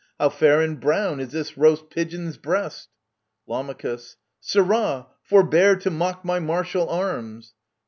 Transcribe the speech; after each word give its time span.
How 0.19 0.29
fair 0.29 0.61
and 0.61 0.79
brown 0.81 1.19
is 1.19 1.27
this 1.29 1.59
roast 1.59 1.91
pigeon's 1.91 2.35
breast! 2.35 2.89
Lam. 3.45 3.71
Sirrah! 4.39 5.05
forbear 5.21 5.75
to 5.75 5.91
mock 5.91 6.25
my 6.25 6.39
martial 6.39 6.89
arms 6.89 7.53